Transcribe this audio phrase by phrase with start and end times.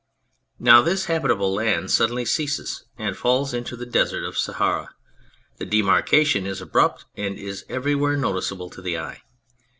[0.57, 4.95] Now this habitable land suddenly ceases, and falls into the Desert of Sahara.
[5.59, 9.21] The demarkation is abrupt and is everywhere noticeable to the eye.